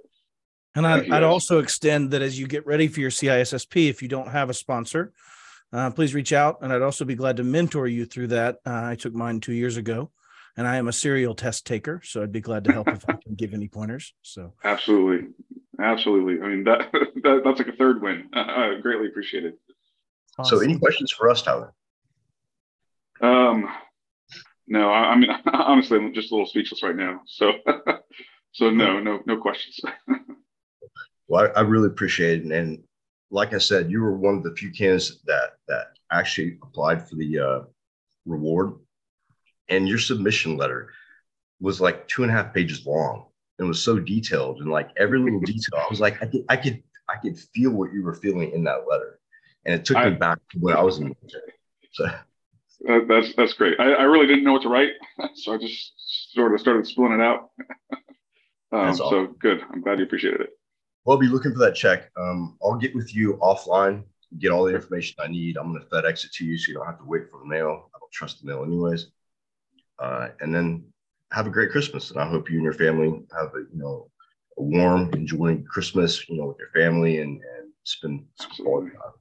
And 0.74 0.86
I'd, 0.86 1.10
I'd 1.10 1.22
also 1.22 1.58
extend 1.58 2.10
that 2.10 2.20
as 2.20 2.38
you 2.38 2.46
get 2.46 2.66
ready 2.66 2.86
for 2.88 3.00
your 3.00 3.10
CISSP, 3.10 3.88
if 3.88 4.02
you 4.02 4.08
don't 4.08 4.28
have 4.28 4.50
a 4.50 4.54
sponsor, 4.54 5.12
uh, 5.76 5.90
please 5.90 6.14
reach 6.14 6.32
out. 6.32 6.58
And 6.62 6.72
I'd 6.72 6.80
also 6.80 7.04
be 7.04 7.14
glad 7.14 7.36
to 7.36 7.44
mentor 7.44 7.86
you 7.86 8.06
through 8.06 8.28
that. 8.28 8.60
Uh, 8.64 8.82
I 8.84 8.94
took 8.94 9.12
mine 9.12 9.40
two 9.40 9.52
years 9.52 9.76
ago 9.76 10.10
and 10.56 10.66
I 10.66 10.76
am 10.76 10.88
a 10.88 10.92
serial 10.92 11.34
test 11.34 11.66
taker. 11.66 12.00
So 12.02 12.22
I'd 12.22 12.32
be 12.32 12.40
glad 12.40 12.64
to 12.64 12.72
help 12.72 12.88
if 12.88 13.06
I 13.06 13.12
can 13.12 13.34
give 13.34 13.52
any 13.52 13.68
pointers. 13.68 14.14
So 14.22 14.54
absolutely. 14.64 15.28
Absolutely. 15.78 16.42
I 16.42 16.48
mean, 16.48 16.64
that, 16.64 16.90
that 16.92 17.42
that's 17.44 17.58
like 17.58 17.68
a 17.68 17.76
third 17.76 18.00
win. 18.00 18.30
I 18.32 18.78
greatly 18.80 19.08
appreciate 19.08 19.44
it. 19.44 19.58
Awesome. 20.38 20.58
So 20.58 20.64
any 20.64 20.78
questions 20.78 21.12
for 21.12 21.28
us, 21.28 21.42
Tyler? 21.42 21.74
Um, 23.20 23.68
no, 24.66 24.90
I, 24.90 25.12
I 25.12 25.16
mean, 25.16 25.30
honestly, 25.52 25.98
I'm 25.98 26.14
just 26.14 26.32
a 26.32 26.34
little 26.34 26.48
speechless 26.48 26.82
right 26.82 26.96
now. 26.96 27.20
So, 27.26 27.52
so 28.52 28.70
no, 28.70 28.98
no, 28.98 29.20
no 29.26 29.36
questions. 29.38 29.78
well, 31.28 31.50
I, 31.54 31.60
I 31.60 31.62
really 31.62 31.88
appreciate 31.88 32.46
it. 32.46 32.52
And 32.52 32.82
like 33.30 33.54
I 33.54 33.58
said, 33.58 33.90
you 33.90 34.00
were 34.00 34.16
one 34.16 34.36
of 34.36 34.42
the 34.42 34.54
few 34.54 34.70
candidates 34.70 35.18
that 35.26 35.54
that 35.68 35.86
actually 36.10 36.58
applied 36.62 37.08
for 37.08 37.16
the 37.16 37.38
uh, 37.38 37.60
reward, 38.24 38.74
and 39.68 39.88
your 39.88 39.98
submission 39.98 40.56
letter 40.56 40.90
was 41.60 41.80
like 41.80 42.06
two 42.08 42.22
and 42.22 42.30
a 42.30 42.34
half 42.34 42.52
pages 42.54 42.86
long. 42.86 43.26
and 43.58 43.66
was 43.66 43.82
so 43.82 43.98
detailed 43.98 44.58
and 44.60 44.70
like 44.70 44.90
every 44.96 45.18
little 45.18 45.40
detail. 45.44 45.80
I 45.80 45.86
was 45.88 46.00
like, 46.00 46.22
I 46.22 46.26
could, 46.26 46.44
I 46.48 46.56
could, 46.56 46.82
I 47.08 47.16
could 47.16 47.38
feel 47.54 47.70
what 47.70 47.92
you 47.92 48.02
were 48.02 48.14
feeling 48.14 48.52
in 48.52 48.64
that 48.64 48.84
letter, 48.88 49.18
and 49.64 49.74
it 49.74 49.84
took 49.84 49.96
I, 49.96 50.10
me 50.10 50.16
back 50.16 50.38
to 50.50 50.58
when 50.58 50.76
I 50.76 50.82
was 50.82 50.98
in 50.98 51.08
the 51.08 51.16
military. 51.20 51.52
So, 51.92 52.06
That, 52.80 53.06
that's 53.08 53.34
that's 53.34 53.54
great. 53.54 53.80
I, 53.80 53.92
I 53.92 54.02
really 54.02 54.26
didn't 54.26 54.44
know 54.44 54.52
what 54.52 54.62
to 54.62 54.68
write, 54.68 54.90
so 55.34 55.54
I 55.54 55.56
just 55.56 55.94
sort 56.34 56.52
of 56.52 56.60
started 56.60 56.86
spilling 56.86 57.12
it 57.12 57.22
out. 57.22 57.50
um, 58.70 58.94
so 58.94 59.28
good. 59.40 59.62
I'm 59.72 59.80
glad 59.80 59.98
you 59.98 60.04
appreciated 60.04 60.42
it. 60.42 60.50
Well, 61.06 61.16
I'll 61.16 61.20
be 61.20 61.28
looking 61.28 61.52
for 61.52 61.60
that 61.60 61.76
check. 61.76 62.10
Um, 62.16 62.58
I'll 62.60 62.74
get 62.74 62.92
with 62.92 63.14
you 63.14 63.34
offline, 63.40 64.02
get 64.40 64.50
all 64.50 64.64
the 64.64 64.74
information 64.74 65.14
I 65.20 65.28
need. 65.28 65.56
I'm 65.56 65.72
going 65.72 65.80
to 65.80 65.86
FedEx 65.86 66.24
it 66.24 66.32
to 66.32 66.44
you 66.44 66.58
so 66.58 66.68
you 66.68 66.74
don't 66.74 66.86
have 66.86 66.98
to 66.98 67.04
wait 67.04 67.30
for 67.30 67.38
the 67.38 67.46
mail. 67.46 67.90
I 67.94 67.98
don't 68.00 68.12
trust 68.12 68.40
the 68.40 68.48
mail, 68.48 68.64
anyways. 68.64 69.06
Uh, 70.00 70.28
and 70.40 70.52
then 70.52 70.84
have 71.30 71.46
a 71.46 71.50
great 71.50 71.70
Christmas. 71.70 72.10
And 72.10 72.20
I 72.20 72.28
hope 72.28 72.50
you 72.50 72.56
and 72.56 72.64
your 72.64 72.72
family 72.72 73.22
have 73.38 73.52
a 73.54 73.60
you 73.72 73.78
know 73.78 74.10
a 74.58 74.62
warm, 74.62 75.10
enjoying 75.14 75.64
Christmas, 75.64 76.28
you 76.28 76.38
know, 76.38 76.46
with 76.46 76.58
your 76.58 76.70
family 76.74 77.20
and 77.20 77.40
and 77.40 77.72
spend 77.84 78.24
some 78.40 78.50
quality 78.64 78.90
time. 78.90 79.12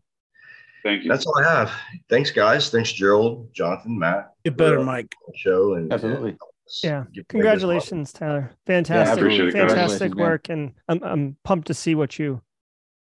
Thank 0.84 1.04
you. 1.04 1.10
That's 1.10 1.28
all 1.28 1.40
I 1.40 1.44
have. 1.44 1.72
Thanks, 2.10 2.32
guys. 2.32 2.72
Thanks, 2.72 2.92
Gerald, 2.92 3.54
Jonathan, 3.54 3.98
Matt. 3.98 4.32
Get 4.44 4.58
better, 4.58 4.80
uh, 4.80 4.84
Mike. 4.84 5.16
Show 5.36 5.76
and 5.76 5.94
Absolutely. 5.94 6.32
and 6.32 6.40
Yeah. 6.84 7.02
give 7.02 7.08
Vegas 7.14 7.26
Congratulations, 7.30 8.14
Tyler. 8.14 8.52
Fantastic, 8.66 9.18
appreciate 9.18 9.50
it, 9.50 9.54
guys. 9.54 9.72
fantastic 9.72 10.12
Congratulations, 10.12 10.16
man. 10.16 10.26
work, 10.28 10.50
and 10.50 10.74
I'm 11.04 11.04
I'm 11.04 11.38
pumped 11.44 11.68
to 11.68 11.74
see 11.74 11.96
what 11.96 12.18
you, 12.20 12.42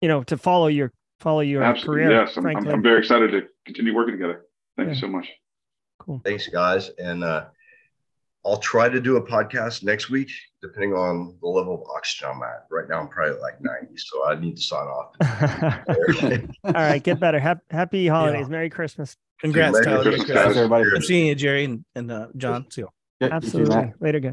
you 0.02 0.08
know, 0.10 0.24
to 0.24 0.38
follow 0.38 0.68
your 0.68 0.92
follow 1.20 1.40
your 1.40 1.64
Absolutely. 1.64 2.04
career. 2.06 2.20
Yes, 2.26 2.36
I'm, 2.38 2.46
I'm, 2.48 2.68
I'm 2.68 2.84
very 2.84 3.00
excited 3.00 3.32
to 3.32 3.44
continue 3.66 3.96
working 3.96 4.14
together. 4.16 4.46
Thank 4.76 4.88
Yeah. 4.88 4.94
you 4.96 5.00
so 5.00 5.08
much. 5.08 5.28
cool. 6.00 6.22
Thanks, 6.26 6.48
guys. 6.48 6.90
And 6.98 7.24
uh, 7.24 7.46
I'll 8.46 8.58
try 8.58 8.90
to 8.90 9.00
do 9.00 9.16
a 9.16 9.26
podcast 9.26 9.84
next 9.86 10.10
week, 10.10 10.30
depending 10.62 10.92
on 10.94 11.38
the 11.42 11.48
level 11.48 11.76
of 11.76 11.88
oxygen 11.96 12.28
I'm 12.36 12.44
at. 12.44 12.66
Right 12.70 12.90
now, 12.90 13.00
I'm 13.00 13.08
probably 13.08 13.40
like 13.40 13.62
90, 13.62 13.96
so 13.96 14.28
I 14.28 14.38
need 14.38 14.58
to 14.58 14.62
sign 14.62 14.86
off. 14.86 15.14
All 16.66 16.74
right, 16.74 17.02
get 17.02 17.22
better. 17.22 17.40
Happy, 17.40 17.62
happy 17.72 18.08
holidays. 18.08 18.50
Merry 18.50 18.70
Christmas. 18.70 19.16
Congrats, 19.40 19.72
Merry 19.74 19.86
Tyler. 19.86 20.04
Merry 20.04 20.16
Christmas, 20.18 20.32
Christmas. 20.32 20.58
Everybody. 20.58 20.86
I'm 20.96 21.02
seeing 21.02 21.28
you, 21.28 21.36
Jerry 21.36 21.64
and, 21.64 21.86
and 21.96 22.12
uh, 22.12 22.28
John, 22.36 22.66
too. 22.70 22.90
Absolutely. 23.22 23.94
Later, 24.00 24.20
guys. 24.20 24.32